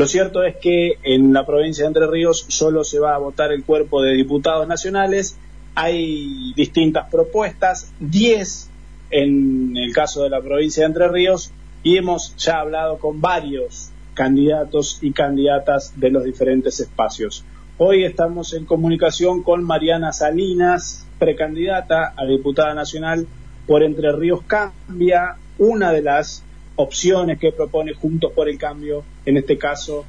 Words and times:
Lo 0.00 0.06
cierto 0.06 0.42
es 0.44 0.56
que 0.56 0.94
en 1.02 1.34
la 1.34 1.44
provincia 1.44 1.84
de 1.84 1.88
Entre 1.88 2.06
Ríos 2.06 2.46
solo 2.48 2.84
se 2.84 2.98
va 2.98 3.14
a 3.14 3.18
votar 3.18 3.52
el 3.52 3.64
cuerpo 3.64 4.00
de 4.00 4.14
diputados 4.14 4.66
nacionales. 4.66 5.36
Hay 5.74 6.54
distintas 6.56 7.10
propuestas, 7.10 7.92
10 8.00 8.70
en 9.10 9.76
el 9.76 9.92
caso 9.92 10.22
de 10.22 10.30
la 10.30 10.40
provincia 10.40 10.84
de 10.84 10.86
Entre 10.86 11.06
Ríos, 11.06 11.52
y 11.82 11.98
hemos 11.98 12.34
ya 12.38 12.60
hablado 12.60 12.96
con 12.96 13.20
varios 13.20 13.90
candidatos 14.14 15.00
y 15.02 15.12
candidatas 15.12 15.92
de 16.00 16.08
los 16.08 16.24
diferentes 16.24 16.80
espacios. 16.80 17.44
Hoy 17.76 18.04
estamos 18.04 18.54
en 18.54 18.64
comunicación 18.64 19.42
con 19.42 19.62
Mariana 19.64 20.14
Salinas, 20.14 21.06
precandidata 21.18 22.14
a 22.16 22.24
diputada 22.24 22.72
nacional 22.72 23.26
por 23.66 23.82
Entre 23.82 24.10
Ríos 24.12 24.40
Cambia, 24.46 25.36
una 25.58 25.92
de 25.92 26.00
las 26.00 26.42
opciones 26.80 27.38
que 27.38 27.52
propone 27.52 27.94
Juntos 27.94 28.32
por 28.32 28.48
el 28.48 28.58
Cambio, 28.58 29.04
en 29.24 29.36
este 29.36 29.58
caso 29.58 30.04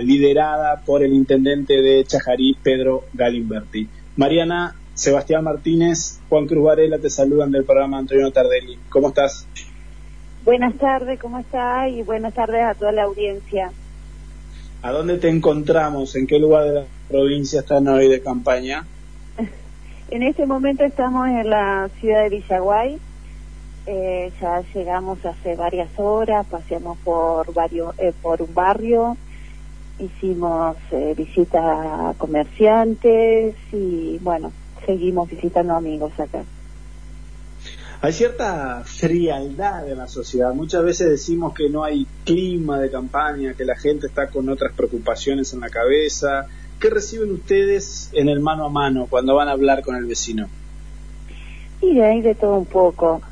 liderada 0.00 0.82
por 0.84 1.02
el 1.02 1.12
intendente 1.14 1.80
de 1.80 2.04
Chajarí, 2.04 2.56
Pedro 2.62 3.04
Galimberti. 3.14 3.88
Mariana, 4.16 4.74
Sebastián 4.92 5.44
Martínez, 5.44 6.20
Juan 6.28 6.46
Cruz 6.46 6.64
Varela 6.64 6.98
te 6.98 7.10
saludan 7.10 7.50
del 7.50 7.64
programa 7.64 7.98
Antonio 7.98 8.30
Tardelli. 8.30 8.78
¿Cómo 8.90 9.08
estás? 9.08 9.46
Buenas 10.44 10.74
tardes, 10.74 11.18
¿cómo 11.18 11.38
estás? 11.38 11.90
Y 11.90 12.02
buenas 12.02 12.34
tardes 12.34 12.62
a 12.62 12.74
toda 12.74 12.92
la 12.92 13.04
audiencia. 13.04 13.72
¿A 14.82 14.92
dónde 14.92 15.16
te 15.16 15.30
encontramos? 15.30 16.14
¿En 16.16 16.26
qué 16.26 16.38
lugar 16.38 16.64
de 16.64 16.72
la 16.74 16.84
provincia 17.08 17.60
están 17.60 17.88
hoy 17.88 18.08
de 18.08 18.22
campaña? 18.22 18.86
En 20.10 20.22
este 20.22 20.44
momento 20.44 20.84
estamos 20.84 21.26
en 21.28 21.48
la 21.48 21.88
ciudad 21.98 22.24
de 22.24 22.28
Villaguay. 22.28 22.98
Eh, 23.86 24.32
ya 24.40 24.62
llegamos 24.74 25.24
hace 25.26 25.56
varias 25.56 25.90
horas, 25.98 26.46
paseamos 26.46 26.96
por 27.04 27.52
varios, 27.52 27.94
eh, 27.98 28.14
por 28.22 28.40
un 28.40 28.54
barrio, 28.54 29.16
hicimos 29.98 30.76
eh, 30.90 31.14
visitas 31.16 31.62
a 31.62 32.14
comerciantes 32.16 33.54
y 33.72 34.18
bueno, 34.22 34.52
seguimos 34.86 35.28
visitando 35.28 35.74
amigos 35.74 36.18
acá. 36.18 36.44
Hay 38.00 38.12
cierta 38.12 38.82
frialdad 38.84 39.90
en 39.90 39.98
la 39.98 40.08
sociedad. 40.08 40.52
Muchas 40.54 40.82
veces 40.84 41.08
decimos 41.08 41.54
que 41.54 41.68
no 41.70 41.84
hay 41.84 42.06
clima 42.24 42.78
de 42.78 42.90
campaña, 42.90 43.54
que 43.54 43.64
la 43.64 43.76
gente 43.76 44.06
está 44.06 44.28
con 44.28 44.48
otras 44.48 44.72
preocupaciones 44.74 45.52
en 45.54 45.60
la 45.60 45.70
cabeza. 45.70 46.46
¿Qué 46.80 46.90
reciben 46.90 47.32
ustedes 47.32 48.10
en 48.12 48.28
el 48.28 48.40
mano 48.40 48.66
a 48.66 48.68
mano 48.68 49.06
cuando 49.08 49.34
van 49.34 49.48
a 49.48 49.52
hablar 49.52 49.82
con 49.82 49.96
el 49.96 50.04
vecino? 50.04 50.48
Y 51.80 52.00
hay 52.00 52.20
de 52.20 52.34
todo 52.34 52.56
un 52.56 52.66
poco. 52.66 53.22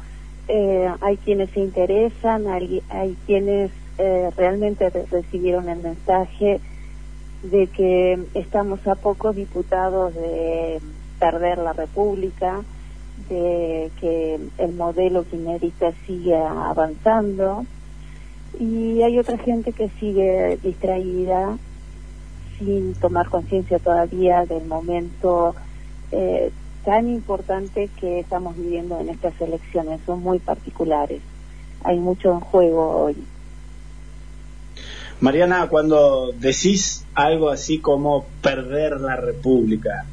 Eh, 0.49 0.91
hay 1.01 1.17
quienes 1.19 1.51
se 1.51 1.61
interesan, 1.61 2.49
hay, 2.49 2.83
hay 2.89 3.17
quienes 3.27 3.71
eh, 3.99 4.31
realmente 4.37 4.91
recibieron 4.91 5.69
el 5.69 5.81
mensaje 5.81 6.61
de 7.43 7.67
que 7.69 8.19
estamos 8.35 8.87
a 8.87 8.95
pocos 8.95 9.37
diputados 9.37 10.15
de 10.15 10.81
perder 11.19 11.59
la 11.59 11.73
República, 11.73 12.63
de 13.29 13.91
que 14.01 14.41
el 14.59 14.73
modelo 14.75 15.25
kirchnerista 15.25 15.93
sigue 16.07 16.37
avanzando. 16.37 17.65
Y 18.59 19.03
hay 19.03 19.19
otra 19.19 19.39
gente 19.39 19.73
que 19.73 19.89
sigue 20.01 20.59
distraída 20.63 21.57
sin 22.59 22.95
tomar 22.95 23.29
conciencia 23.29 23.79
todavía 23.79 24.45
del 24.45 24.67
momento 24.67 25.55
eh, 26.11 26.53
tan 26.85 27.09
importante 27.09 27.89
que 28.01 28.21
estamos 28.21 28.57
viviendo 28.57 28.99
en 29.01 29.09
estas 29.09 29.41
elecciones. 29.41 30.01
Son 30.07 30.21
muy 30.21 30.39
particulares. 30.39 31.21
Hay 31.85 31.99
mucho 31.99 32.33
en 32.33 32.41
juego 32.41 33.05
hoy. 33.05 33.17
Mariana, 35.21 35.69
cuando 35.69 36.33
decís 36.33 37.07
algo 37.15 37.51
así 37.51 37.79
como 37.79 38.27
perder 38.41 39.01
la 39.01 39.17
República, 39.17 40.05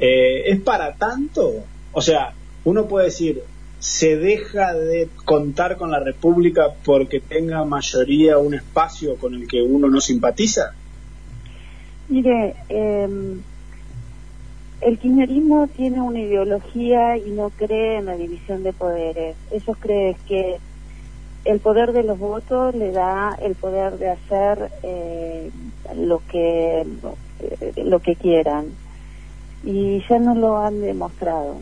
eh, 0.00 0.50
¿es 0.50 0.60
para 0.60 0.96
tanto? 0.96 1.64
O 1.92 2.00
sea, 2.00 2.34
uno 2.64 2.86
puede 2.88 3.06
decir, 3.06 3.42
¿se 3.78 4.16
deja 4.16 4.74
de 4.74 5.08
contar 5.24 5.76
con 5.76 5.90
la 5.90 6.00
República 6.00 6.74
porque 6.84 7.20
tenga 7.20 7.64
mayoría 7.64 8.38
un 8.38 8.54
espacio 8.54 9.16
con 9.16 9.34
el 9.34 9.46
que 9.46 9.62
uno 9.62 9.88
no 9.88 10.00
simpatiza? 10.00 10.72
Mire, 12.08 12.56
eh, 12.68 13.08
el 14.80 14.98
kirchnerismo 14.98 15.68
tiene 15.68 16.00
una 16.00 16.20
ideología 16.20 17.16
y 17.16 17.30
no 17.30 17.50
cree 17.50 17.98
en 17.98 18.06
la 18.06 18.16
división 18.16 18.62
de 18.62 18.72
poderes. 18.72 19.36
Ellos 19.50 19.76
creen 19.78 20.16
que 20.26 20.58
el 21.44 21.60
poder 21.60 21.92
de 21.92 22.02
los 22.02 22.18
votos 22.18 22.74
le 22.74 22.90
da 22.92 23.36
el 23.42 23.54
poder 23.54 23.98
de 23.98 24.10
hacer 24.10 24.70
eh, 24.82 25.50
lo 25.96 26.22
que 26.30 26.86
lo 27.76 28.00
que 28.00 28.14
quieran 28.16 28.66
y 29.64 30.02
ya 30.08 30.18
no 30.18 30.34
lo 30.34 30.58
han 30.58 30.80
demostrado. 30.80 31.56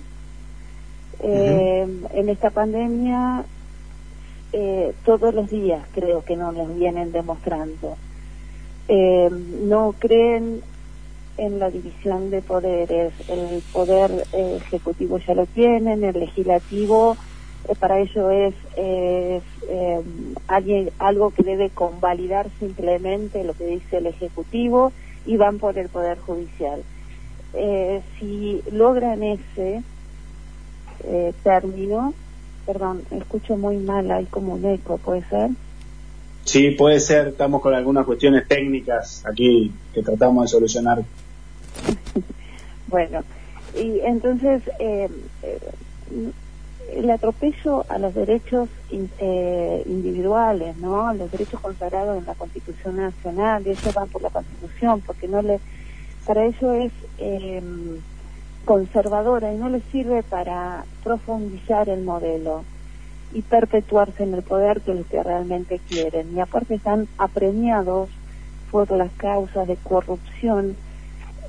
Eh, 1.20 1.86
en 2.12 2.28
esta 2.28 2.50
pandemia 2.50 3.44
eh, 4.52 4.94
todos 5.04 5.34
los 5.34 5.50
días 5.50 5.84
creo 5.92 6.24
que 6.24 6.36
no 6.36 6.52
les 6.52 6.72
vienen 6.76 7.10
demostrando. 7.10 7.96
no 8.88 9.94
creen 9.98 10.62
en 11.38 11.58
la 11.58 11.70
división 11.70 12.30
de 12.30 12.42
poderes. 12.42 13.12
El 13.28 13.62
poder 13.72 14.26
ejecutivo 14.32 15.18
ya 15.18 15.34
lo 15.34 15.46
tienen, 15.46 16.04
el 16.04 16.20
legislativo 16.20 17.16
eh, 17.68 17.74
para 17.78 17.98
ello 17.98 18.30
es, 18.30 18.54
eh, 18.76 19.40
alguien, 20.46 20.90
algo 20.98 21.30
que 21.30 21.42
debe 21.42 21.70
convalidar 21.70 22.48
simplemente 22.58 23.44
lo 23.44 23.54
que 23.54 23.66
dice 23.66 23.98
el 23.98 24.06
Ejecutivo 24.06 24.92
y 25.26 25.36
van 25.36 25.58
por 25.58 25.78
el 25.78 25.88
Poder 25.88 26.18
Judicial. 26.18 26.82
Eh, 27.54 28.00
si 28.18 28.62
logran 28.72 29.22
ese 29.22 29.82
término, 31.44 32.12
perdón, 32.66 33.02
escucho 33.12 33.56
muy 33.56 33.76
mal, 33.76 34.10
hay 34.10 34.24
como 34.26 34.54
un 34.54 34.64
eco, 34.64 34.98
¿puede 34.98 35.22
ser? 35.28 35.50
Sí, 36.44 36.72
puede 36.72 36.98
ser, 36.98 37.28
estamos 37.28 37.62
con 37.62 37.72
algunas 37.72 38.04
cuestiones 38.04 38.48
técnicas 38.48 39.24
aquí 39.24 39.72
que 39.94 40.02
tratamos 40.02 40.44
de 40.44 40.48
solucionar 40.48 41.04
bueno, 42.88 43.22
y 43.74 44.00
entonces 44.00 44.62
eh, 44.78 45.08
eh, 45.42 45.60
el 46.92 47.10
atropello 47.10 47.84
a 47.88 47.98
los 47.98 48.14
derechos 48.14 48.68
eh, 48.90 49.82
individuales, 49.86 50.76
¿no? 50.78 51.12
Los 51.12 51.30
derechos 51.30 51.60
consagrados 51.60 52.18
en 52.18 52.26
la 52.26 52.34
Constitución 52.34 52.96
Nacional, 52.96 53.66
y 53.66 53.70
eso 53.70 53.92
van 53.92 54.08
por 54.08 54.22
la 54.22 54.30
Constitución, 54.30 55.02
porque 55.06 55.28
no 55.28 55.42
le, 55.42 55.60
para 56.26 56.46
eso 56.46 56.72
es 56.72 56.92
conservadora 58.64 59.52
y 59.52 59.56
no 59.56 59.68
le 59.68 59.80
sirve 59.92 60.22
para 60.22 60.84
profundizar 61.02 61.88
el 61.88 62.04
modelo 62.04 62.64
y 63.32 63.42
perpetuarse 63.42 64.22
en 64.22 64.34
el 64.34 64.42
poder 64.42 64.80
que 64.80 64.92
es 64.92 64.98
lo 64.98 65.06
que 65.06 65.22
realmente 65.22 65.80
quieren. 65.88 66.34
Y 66.34 66.40
aparte 66.40 66.74
están 66.74 67.06
apremiados 67.18 68.08
por 68.70 68.90
las 68.90 69.10
causas 69.12 69.68
de 69.68 69.76
corrupción 69.76 70.76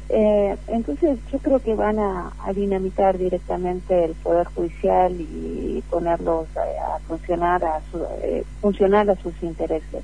eh, 0.10 0.58
entonces 0.68 1.20
yo 1.32 1.38
creo 1.38 1.60
que 1.60 1.76
van 1.76 2.00
a, 2.00 2.34
dinamitar 2.56 3.18
directamente 3.18 4.06
el 4.06 4.14
poder 4.14 4.48
judicial 4.48 5.16
y 5.20 5.84
ponerlos 5.90 6.48
a, 6.58 6.98
funcionar 7.08 7.64
a 7.64 7.80
eh, 8.24 8.44
funcionar 8.60 9.10
a 9.10 9.16
sus 9.18 9.34
intereses. 9.44 10.04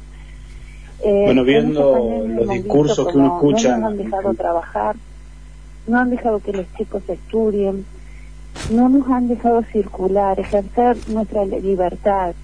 Eh, 1.04 1.24
bueno, 1.26 1.44
viendo 1.44 2.24
los 2.28 2.50
discursos 2.50 3.08
que 3.08 3.18
uno 3.18 3.36
escucha, 3.36 3.78
no 3.78 3.78
nos 3.78 3.92
han 3.92 3.98
dejado 3.98 4.34
trabajar, 4.36 4.96
no 5.88 6.00
han 6.00 6.10
dejado 6.12 6.40
que 6.40 6.54
los 6.54 6.72
chicos 6.78 7.02
estudien, 7.08 7.86
no 8.72 8.90
nos 8.90 9.10
han 9.10 9.28
dejado 9.28 9.64
circular, 9.64 10.40
ejercer 10.40 10.98
nuestra 11.08 11.46
libertad. 11.46 12.36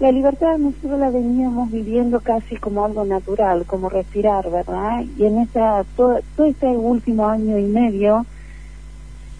La 0.00 0.12
libertad 0.12 0.58
nosotros 0.58 1.00
la 1.00 1.10
veníamos 1.10 1.72
viviendo 1.72 2.20
casi 2.20 2.54
como 2.56 2.84
algo 2.84 3.04
natural, 3.04 3.64
como 3.66 3.88
respirar, 3.88 4.48
¿verdad? 4.48 5.04
Y 5.16 5.24
en 5.24 5.38
esa, 5.38 5.84
todo, 5.96 6.20
este 6.46 6.68
último 6.68 7.26
año 7.26 7.58
y 7.58 7.64
medio 7.64 8.24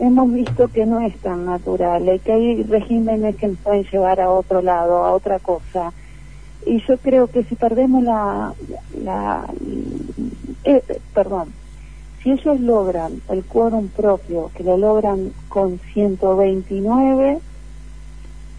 hemos 0.00 0.32
visto 0.32 0.66
que 0.66 0.84
no 0.84 1.00
es 1.00 1.16
tan 1.18 1.44
natural, 1.44 2.12
y 2.12 2.18
que 2.18 2.32
hay 2.32 2.62
regímenes 2.64 3.36
que 3.36 3.48
nos 3.48 3.58
pueden 3.58 3.84
llevar 3.84 4.20
a 4.20 4.30
otro 4.30 4.60
lado, 4.60 5.04
a 5.04 5.12
otra 5.12 5.38
cosa. 5.38 5.92
Y 6.66 6.80
yo 6.88 6.98
creo 6.98 7.28
que 7.28 7.44
si 7.44 7.54
perdemos 7.54 8.02
la, 8.02 8.52
la 9.00 9.48
eh, 10.64 10.82
perdón, 11.14 11.52
si 12.20 12.32
ellos 12.32 12.58
logran 12.58 13.22
el 13.28 13.44
quórum 13.44 13.86
propio, 13.88 14.50
que 14.56 14.64
lo 14.64 14.76
logran 14.76 15.32
con 15.48 15.78
129 15.94 17.38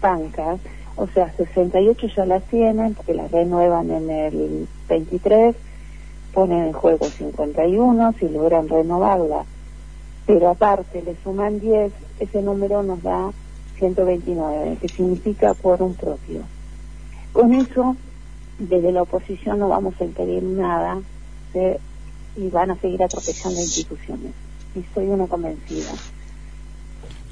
bancas, 0.00 0.60
o 0.96 1.06
sea, 1.08 1.32
68 1.36 2.06
ya 2.16 2.26
las 2.26 2.42
tienen 2.44 2.94
porque 2.94 3.14
las 3.14 3.30
renuevan 3.30 3.90
en 3.90 4.10
el 4.10 4.68
23, 4.88 5.56
ponen 6.34 6.64
en 6.64 6.72
juego 6.72 7.06
51 7.06 8.14
si 8.18 8.28
logran 8.28 8.68
renovarla, 8.68 9.44
pero 10.26 10.48
aparte 10.48 11.02
le 11.02 11.16
suman 11.22 11.60
10, 11.60 11.92
ese 12.20 12.42
número 12.42 12.82
nos 12.82 13.02
da 13.02 13.30
129, 13.78 14.76
que 14.80 14.88
significa 14.88 15.54
un 15.62 15.94
propio. 15.94 16.42
Con 17.32 17.54
eso 17.54 17.96
desde 18.58 18.92
la 18.92 19.02
oposición 19.02 19.58
no 19.58 19.68
vamos 19.68 19.94
a 20.00 20.04
impedir 20.04 20.42
nada 20.42 21.00
y 22.36 22.48
van 22.50 22.70
a 22.70 22.76
seguir 22.76 23.02
atropellando 23.02 23.60
instituciones. 23.60 24.32
Y 24.74 24.84
soy 24.94 25.06
una 25.06 25.26
convencida. 25.26 25.90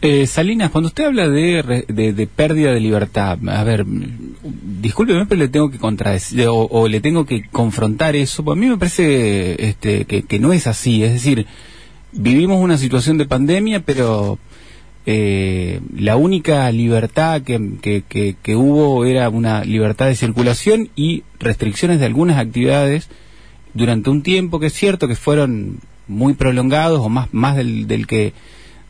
Eh, 0.01 0.29
Salinas, 0.29 0.71
cuando 0.71 0.89
usted 0.89 1.07
habla 1.07 1.29
de, 1.29 1.85
de, 1.89 2.27
pérdida 2.29 2.73
de 2.73 2.79
libertad, 2.79 3.37
a 3.49 3.65
ver, 3.65 3.85
discúlpeme, 3.85 5.27
pero 5.27 5.41
le 5.41 5.49
tengo 5.49 5.71
que 5.71 5.79
contradecir 5.79 6.47
o, 6.49 6.87
le 6.87 7.01
tengo 7.01 7.27
que 7.27 7.49
confrontar 7.49 8.15
eso. 8.15 8.45
Pues 8.45 8.57
a 8.57 8.61
mí 8.61 8.69
me 8.69 8.79
parece 8.79 9.69
este, 9.69 10.05
que, 10.05 10.39
no 10.39 10.53
es 10.53 10.69
así. 10.69 11.03
Es 11.03 11.15
decir, 11.15 11.47
vivimos 12.13 12.63
una 12.63 12.79
situación 12.79 13.19
de 13.19 13.27
pandemia, 13.27 13.81
pero 13.81 14.39
eh, 15.05 15.81
la 15.97 16.17
única 16.17 16.71
libertad 16.71 17.43
que, 17.43 17.59
que, 17.83 18.37
que, 18.41 18.57
hubo 18.57 19.05
era 19.05 19.29
una 19.29 19.65
libertad 19.65 20.07
de 20.07 20.15
circulación 20.15 20.91
y 20.95 21.25
restricciones 21.41 21.99
de 21.99 22.07
algunas 22.07 22.39
actividades 22.39 23.09
durante 23.75 24.11
un 24.11 24.23
tiempo 24.23 24.61
que 24.61 24.67
es 24.67 24.75
cierto 24.75 25.09
que 25.09 25.17
fueron 25.17 25.81
muy 26.07 26.35
prolongados 26.35 27.01
o 27.01 27.09
más, 27.09 27.29
más 27.33 27.57
del, 27.57 27.89
del 27.89 28.07
que 28.07 28.33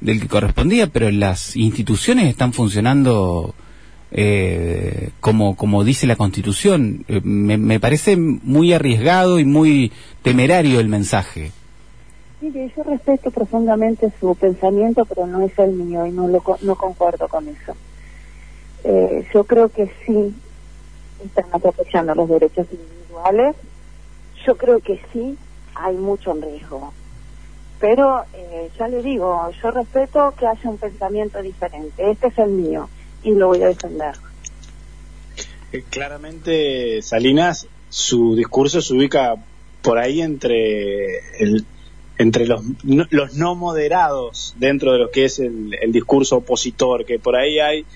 del 0.01 0.21
que 0.21 0.29
correspondía, 0.29 0.87
pero 0.87 1.11
las 1.11 1.57
instituciones 1.57 2.27
están 2.27 2.53
funcionando 2.53 3.55
eh, 4.11 5.11
como, 5.21 5.57
como 5.57 5.85
dice 5.85 6.07
la 6.07 6.17
Constitución. 6.17 7.05
Eh, 7.09 7.21
me, 7.23 7.81
parece 7.81 8.17
muy 8.17 8.73
arriesgado 8.73 9.39
y 9.39 9.45
muy 9.45 9.93
temerario 10.23 10.81
el 10.81 10.89
mensaje. 10.89 11.53
Mire, 12.41 12.73
yo 12.77 12.85
respeto 12.85 13.31
profundamente 13.31 14.13
su 14.21 14.35
pensamiento, 14.37 15.05
pero 15.05 15.27
no 15.27 15.43
es 15.43 15.59
el 15.59 15.73
mío 15.73 16.07
y 16.07 16.13
no, 16.13 16.29
lo, 16.29 16.43
no 16.63 16.77
concuerdo 16.77 17.27
con 17.29 17.49
eso. 17.49 17.75
Eh, 18.85 19.27
yo 19.35 19.45
creo 19.45 19.69
que 19.69 19.91
sí 20.07 20.35
están 21.25 21.47
aprovechando 21.53 22.15
los 22.15 22.29
derechos 22.29 22.67
individuales. 22.71 23.57
Yo 24.47 24.57
creo 24.57 24.79
que 24.79 25.01
sí 25.13 25.37
hay 25.75 25.97
mucho 25.97 26.31
en 26.31 26.43
riesgo 26.43 26.93
pero 27.81 28.25
eh, 28.35 28.71
ya 28.79 28.89
le 28.89 29.03
digo, 29.03 29.51
yo 29.63 29.71
respeto 29.71 30.35
que 30.39 30.47
haya 30.47 30.69
un 30.69 30.79
pensamiento 30.79 31.41
diferente. 31.43 32.11
Este 32.11 32.29
es 32.29 32.39
el 32.39 32.51
mío 32.51 32.89
y 33.23 33.33
lo 33.33 33.49
voy 33.49 33.63
a 33.63 33.69
defender. 33.69 34.15
Eh, 35.73 35.85
claramente, 35.89 37.03
Salinas, 37.03 37.69
su 37.89 38.35
discurso 38.35 38.81
se 38.81 38.95
ubica 38.95 39.37
por 39.83 39.99
ahí 39.99 40.21
entre 40.21 41.19
el, 41.39 41.65
entre 42.19 42.47
los 42.47 42.63
no, 42.85 43.07
los 43.11 43.35
no 43.35 43.55
moderados 43.55 44.55
dentro 44.59 44.93
de 44.93 44.99
lo 44.99 45.11
que 45.11 45.25
es 45.25 45.39
el, 45.39 45.71
discurso 45.89 46.39
opositor, 46.39 47.05
que 47.05 47.19
por 47.19 47.37
ahí 47.37 47.61
hay 47.61 47.87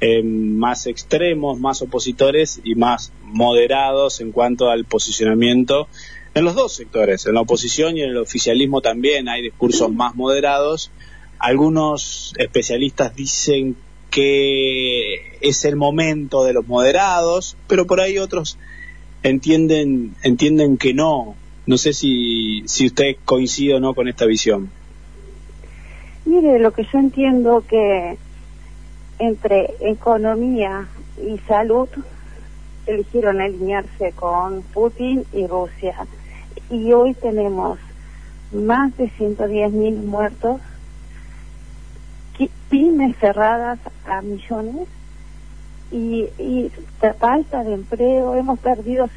eh, 0.00 0.22
más 0.22 0.86
extremos, 0.86 1.60
más 1.60 1.82
opositores 1.82 2.60
y 2.64 2.74
más 2.74 3.12
moderados 3.22 4.20
en 4.20 4.32
cuanto 4.32 4.68
al 4.70 4.84
posicionamiento 4.84 5.88
en 6.38 6.44
los 6.44 6.54
dos 6.54 6.72
sectores, 6.72 7.26
en 7.26 7.34
la 7.34 7.40
oposición 7.40 7.96
y 7.96 8.02
en 8.02 8.10
el 8.10 8.16
oficialismo 8.16 8.80
también 8.80 9.28
hay 9.28 9.42
discursos 9.42 9.92
más 9.92 10.14
moderados. 10.14 10.90
Algunos 11.38 12.32
especialistas 12.38 13.14
dicen 13.14 13.76
que 14.10 15.36
es 15.40 15.64
el 15.64 15.76
momento 15.76 16.44
de 16.44 16.52
los 16.52 16.66
moderados, 16.66 17.56
pero 17.66 17.86
por 17.86 18.00
ahí 18.00 18.18
otros 18.18 18.56
entienden 19.22 20.14
entienden 20.22 20.78
que 20.78 20.94
no. 20.94 21.34
No 21.66 21.76
sé 21.76 21.92
si, 21.92 22.62
si 22.66 22.86
usted 22.86 23.16
coincide 23.24 23.74
o 23.74 23.80
no 23.80 23.94
con 23.94 24.08
esta 24.08 24.24
visión. 24.24 24.70
Mire, 26.24 26.58
lo 26.60 26.70
que 26.72 26.84
yo 26.84 26.98
entiendo 26.98 27.64
que 27.68 28.16
entre 29.18 29.74
economía 29.80 30.88
y 31.20 31.36
salud 31.48 31.88
eligieron 32.86 33.40
alinearse 33.40 34.12
con 34.12 34.62
Putin 34.62 35.24
y 35.32 35.46
Rusia 35.46 36.06
y 36.70 36.92
hoy 36.92 37.14
tenemos 37.14 37.78
más 38.52 38.96
de 38.96 39.10
110.000 39.10 40.04
muertos, 40.04 40.60
pymes 42.68 43.16
cerradas 43.16 43.78
a 44.06 44.20
millones 44.20 44.88
y, 45.90 46.26
falta 47.18 47.64
de 47.64 47.74
empleo. 47.74 48.34
Hemos 48.34 48.58
perdido 48.58 49.08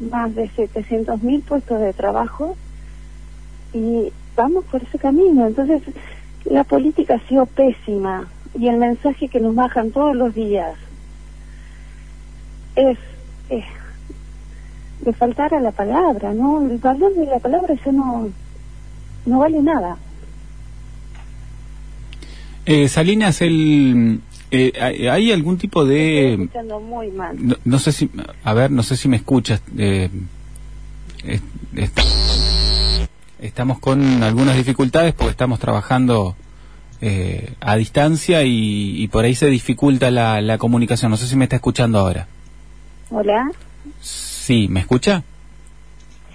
más 0.00 0.34
de 0.34 0.50
700.000 0.50 1.42
puestos 1.42 1.80
de 1.80 1.92
trabajo 1.92 2.56
y 3.72 4.12
vamos 4.36 4.64
por 4.66 4.82
ese 4.82 4.98
camino. 4.98 5.46
Entonces, 5.46 5.82
la 6.44 6.64
política 6.64 7.14
ha 7.14 7.28
sido 7.28 7.46
pésima 7.46 8.28
y 8.58 8.68
el 8.68 8.76
mensaje 8.76 9.28
que 9.28 9.40
nos 9.40 9.54
bajan 9.54 9.90
todos 9.90 10.14
los 10.14 10.34
días 10.34 10.76
es 12.76 12.98
de 15.00 15.12
faltar 15.12 15.54
a 15.54 15.60
la 15.60 15.72
palabra, 15.72 16.32
¿no? 16.32 16.62
El 16.62 16.78
valor 16.78 17.14
de 17.14 17.26
la 17.26 17.38
palabra 17.38 17.74
eso 17.74 17.92
no, 17.92 18.28
no 19.26 19.38
vale 19.38 19.60
nada. 19.62 19.96
Eh, 22.66 22.88
Salinas, 22.88 23.42
el, 23.42 24.20
eh, 24.50 25.08
¿hay 25.10 25.32
algún 25.32 25.58
tipo 25.58 25.84
de... 25.84 26.48
muy 26.88 27.10
mal. 27.10 27.36
No, 27.64 27.78
sé 27.78 27.92
si, 27.92 28.10
a 28.42 28.54
ver, 28.54 28.70
no 28.70 28.82
sé 28.82 28.96
si 28.96 29.08
me 29.08 29.16
escuchas. 29.16 29.60
Eh, 29.76 30.08
estamos 33.40 33.78
con 33.80 34.22
algunas 34.22 34.56
dificultades 34.56 35.12
porque 35.12 35.32
estamos 35.32 35.58
trabajando 35.58 36.36
eh, 37.00 37.52
a 37.60 37.76
distancia 37.76 38.44
y, 38.44 39.02
y, 39.02 39.08
por 39.08 39.24
ahí 39.24 39.34
se 39.34 39.46
dificulta 39.46 40.10
la, 40.10 40.40
la 40.40 40.56
comunicación. 40.56 41.10
No 41.10 41.16
sé 41.16 41.26
si 41.26 41.36
me 41.36 41.44
está 41.44 41.56
escuchando 41.56 41.98
ahora. 41.98 42.28
Hola. 43.10 43.50
Sí, 44.44 44.68
¿me 44.68 44.80
escucha? 44.80 45.22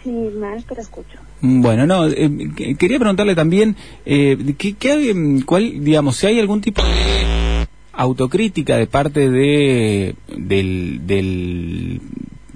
Sí, 0.03 0.09
mal, 0.09 0.63
pero 0.67 0.81
escucho. 0.81 1.19
Mm, 1.41 1.61
bueno, 1.61 1.85
no, 1.85 2.07
eh, 2.07 2.75
quería 2.79 2.97
preguntarle 2.97 3.35
también, 3.35 3.75
eh, 4.03 4.55
¿qué, 4.57 4.73
qué, 4.73 5.43
cuál, 5.45 5.83
digamos, 5.83 6.15
si 6.17 6.25
hay 6.25 6.39
algún 6.39 6.59
tipo 6.59 6.81
de 6.83 7.67
autocrítica 7.93 8.77
de 8.77 8.87
parte 8.87 9.29
de 9.29 10.15
del, 10.35 11.01
del 11.05 12.01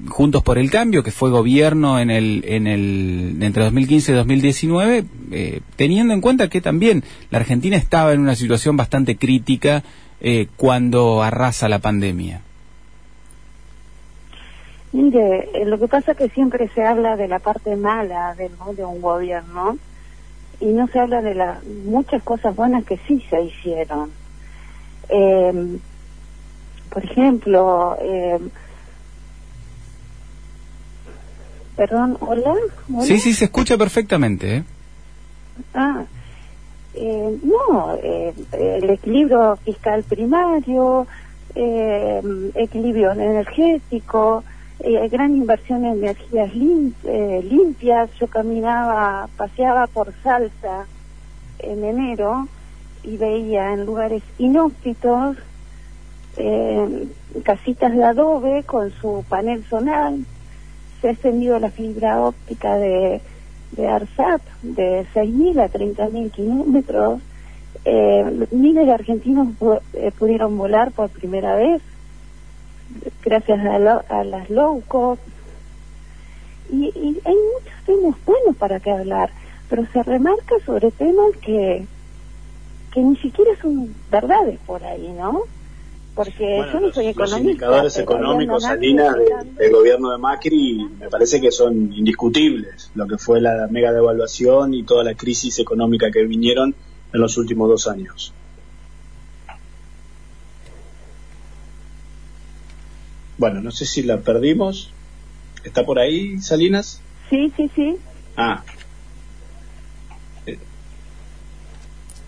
Juntos 0.07 0.41
por 0.41 0.57
el 0.57 0.71
Cambio, 0.71 1.03
que 1.03 1.11
fue 1.11 1.29
gobierno 1.29 1.99
en 1.99 2.09
el, 2.09 2.43
en 2.47 2.65
el, 2.65 3.37
entre 3.39 3.63
2015 3.63 4.11
y 4.11 4.15
2019, 4.15 5.05
eh, 5.33 5.61
teniendo 5.75 6.15
en 6.15 6.21
cuenta 6.21 6.49
que 6.49 6.61
también 6.61 7.03
la 7.29 7.37
Argentina 7.37 7.77
estaba 7.77 8.13
en 8.13 8.21
una 8.21 8.35
situación 8.35 8.75
bastante 8.75 9.17
crítica 9.17 9.83
eh, 10.19 10.47
cuando 10.57 11.21
arrasa 11.21 11.69
la 11.69 11.77
pandemia. 11.77 12.41
Mire, 14.93 15.49
eh, 15.53 15.65
lo 15.65 15.79
que 15.79 15.87
pasa 15.87 16.11
es 16.11 16.17
que 16.17 16.29
siempre 16.29 16.69
se 16.69 16.83
habla 16.83 17.15
de 17.15 17.27
la 17.27 17.39
parte 17.39 17.75
mala 17.75 18.35
de, 18.35 18.49
de 18.75 18.85
un 18.85 19.01
gobierno 19.01 19.77
y 20.59 20.67
no 20.67 20.87
se 20.87 20.99
habla 20.99 21.21
de 21.21 21.33
las 21.33 21.63
muchas 21.65 22.21
cosas 22.23 22.55
buenas 22.55 22.85
que 22.85 22.97
sí 23.07 23.23
se 23.29 23.41
hicieron. 23.41 24.11
Eh, 25.09 25.77
por 26.91 27.03
ejemplo, 27.03 27.97
eh, 27.99 28.39
perdón, 31.75 32.17
¿hola? 32.19 32.53
Sí, 33.01 33.17
sí, 33.17 33.33
se 33.33 33.45
escucha 33.45 33.77
perfectamente. 33.77 34.57
¿eh? 34.57 34.63
Ah, 35.73 36.03
eh, 36.93 37.37
no, 37.41 37.95
eh, 37.95 38.33
el 38.51 38.89
equilibrio 38.91 39.57
fiscal 39.65 40.03
primario, 40.03 41.07
eh, 41.55 42.21
equilibrio 42.53 43.11
energético, 43.11 44.43
eh, 44.79 45.07
gran 45.09 45.35
inversión 45.35 45.85
en 45.85 46.03
energías 46.03 46.51
eh, 47.03 47.41
limpias. 47.49 48.09
Yo 48.19 48.27
caminaba, 48.27 49.29
paseaba 49.37 49.87
por 49.87 50.13
Salta 50.23 50.85
en 51.59 51.83
enero 51.83 52.47
y 53.03 53.17
veía 53.17 53.73
en 53.73 53.85
lugares 53.85 54.23
inhóspitos 54.37 55.37
eh, 56.37 57.07
casitas 57.43 57.93
de 57.93 58.03
adobe 58.03 58.63
con 58.63 58.91
su 58.91 59.23
panel 59.29 59.63
solar. 59.65 60.13
Se 61.01 61.09
ha 61.09 61.11
extendido 61.11 61.59
la 61.59 61.69
fibra 61.69 62.21
óptica 62.21 62.75
de, 62.75 63.21
de 63.71 63.87
ARSAT 63.87 64.41
de 64.63 65.05
6.000 65.13 65.61
a 65.61 65.69
30.000 65.69 66.31
kilómetros. 66.31 67.21
Miles 68.51 68.85
de 68.85 68.93
argentinos 68.93 69.49
pudieron 70.17 70.57
volar 70.57 70.91
por 70.91 71.09
primera 71.09 71.55
vez 71.55 71.81
gracias 73.23 73.59
a, 73.59 74.23
las 74.23 74.49
low 74.49 74.81
cost. 74.87 75.21
Y, 76.71 76.85
hay 77.25 77.35
muchos 77.35 77.85
temas 77.85 78.15
buenos 78.25 78.55
para 78.57 78.79
que 78.79 78.91
hablar, 78.91 79.31
pero 79.69 79.85
se 79.91 80.03
remarca 80.03 80.55
sobre 80.65 80.91
temas 80.91 81.35
que, 81.41 81.85
que 82.93 83.01
ni 83.01 83.15
siquiera 83.17 83.51
son 83.61 83.93
verdades 84.11 84.59
por 84.65 84.83
ahí, 84.83 85.13
¿no? 85.17 85.43
Porque 86.15 86.63
yo 86.71 86.79
no 86.79 86.93
soy 86.93 87.07
economista. 87.07 87.37
Los 87.37 87.39
indicadores 87.39 87.97
económicos, 87.97 88.63
Salinas, 88.63 89.15
del 89.57 89.71
gobierno 89.71 90.11
de 90.11 90.19
Macri, 90.19 90.87
me 90.99 91.09
parece 91.09 91.41
que 91.41 91.51
son 91.51 91.91
indiscutibles. 91.91 92.91
Lo 92.93 93.07
que 93.07 93.17
fue 93.17 93.41
la 93.41 93.67
mega 93.71 93.91
devaluación 93.91 94.75
y 94.75 94.83
toda 94.83 95.03
la 95.03 95.15
crisis 95.15 95.57
económica 95.57 96.11
que 96.11 96.23
vinieron 96.23 96.75
en 97.13 97.19
los 97.19 97.37
últimos 97.37 97.67
dos 97.67 97.87
años. 97.87 98.33
Bueno, 103.37 103.61
no 103.61 103.71
sé 103.71 103.85
si 103.85 104.03
la 104.03 104.21
perdimos. 104.21 104.91
¿Está 105.63 105.85
por 105.85 105.99
ahí, 105.99 106.39
Salinas? 106.39 107.01
Sí, 107.29 107.51
sí, 107.55 107.69
sí. 107.75 107.95
Ah, 108.35 108.63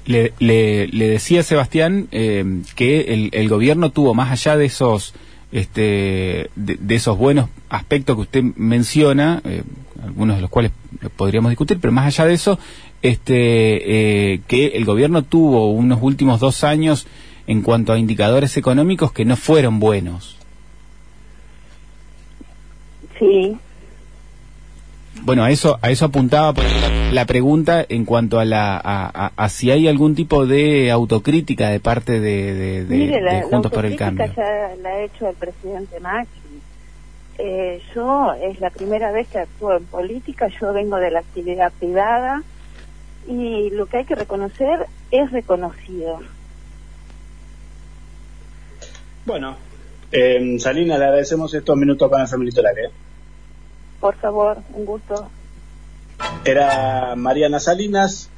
Le, 0.06 0.34
le, 0.38 0.88
le 0.88 1.08
decía 1.08 1.42
Sebastián 1.42 2.08
eh, 2.12 2.62
que 2.76 3.14
el, 3.14 3.30
el 3.34 3.50
gobierno 3.50 3.90
tuvo 3.92 4.14
más 4.14 4.32
allá 4.32 4.56
de 4.56 4.66
esos 4.66 5.16
este, 5.52 6.52
de, 6.56 6.78
de 6.80 6.96
esos 6.96 7.18
buenos 7.18 7.50
aspectos 7.70 8.16
que 8.16 8.22
usted 8.22 8.44
menciona, 8.56 9.42
eh, 9.46 9.64
algunos 10.04 10.36
de 10.36 10.42
los 10.42 10.52
cuales 10.52 10.72
podríamos 11.16 11.50
discutir, 11.50 11.80
pero 11.80 11.92
más 11.92 12.06
allá 12.06 12.28
de 12.28 12.36
eso, 12.36 12.60
este, 13.02 14.34
eh, 14.34 14.42
que 14.48 14.68
el 14.68 14.86
gobierno 14.86 15.24
tuvo 15.24 15.72
unos 15.72 16.00
últimos 16.02 16.40
dos 16.40 16.64
años 16.64 17.08
en 17.48 17.62
cuanto 17.62 17.94
a 17.94 17.98
indicadores 17.98 18.58
económicos 18.58 19.12
que 19.12 19.26
no 19.26 19.36
fueron 19.36 19.80
buenos. 19.80 20.38
Sí, 23.20 23.58
Bueno, 25.22 25.44
a 25.46 25.50
eso, 25.52 25.80
a 25.82 25.90
eso 25.92 26.06
apuntaba 26.06 26.52
por 26.54 26.66
ejemplo, 26.66 27.12
la 27.14 27.26
pregunta 27.26 27.86
en 27.88 28.04
cuanto 28.04 28.38
a 28.40 28.44
la, 28.46 28.76
a, 28.78 29.06
a- 29.28 29.32
a 29.36 29.50
si 29.50 29.72
hay 29.72 29.88
algún 29.88 30.14
tipo 30.14 30.46
de 30.46 30.92
autocrítica 30.92 31.70
de 31.70 31.80
parte 31.80 32.20
de, 32.20 32.54
de- 32.54 32.86
de- 32.86 32.96
Mire, 32.96 33.22
la, 33.22 33.34
de 33.36 33.40
la 33.42 33.48
Juntos 33.48 33.72
por 33.72 33.86
el 33.86 33.94
autocrítica 33.94 34.26
Cambio. 34.26 34.34
ya 34.36 34.76
la 34.84 34.90
ha 34.90 35.02
hecho 35.04 35.30
el 35.30 35.36
presidente 35.36 36.00
Macri. 36.02 36.30
Eh, 37.38 37.82
yo 37.96 38.34
es 38.34 38.60
la 38.60 38.70
primera 38.70 39.12
vez 39.12 39.28
que 39.30 39.40
actúo 39.40 39.76
en 39.78 39.86
política, 39.86 40.48
yo 40.60 40.74
vengo 40.74 40.98
de 40.98 41.12
la 41.12 41.20
actividad 41.20 41.72
privada 41.80 42.44
y 43.28 43.70
lo 43.72 43.86
que 43.88 43.98
hay 43.98 44.06
que 44.06 44.16
reconocer 44.16 44.86
es 45.12 45.32
reconocido. 45.32 46.20
bueno. 49.26 49.56
Eh, 50.12 50.58
Salinas, 50.60 51.00
le 51.00 51.06
agradecemos 51.06 51.54
estos 51.54 51.76
minutos 51.76 52.10
para 52.10 52.26
del 52.26 52.66
Aire. 52.68 52.90
Por 54.06 54.18
favor, 54.18 54.60
un 54.76 54.86
gusto. 54.86 55.28
Era 56.44 57.16
Mariana 57.16 57.60
Salinas, 57.60 58.30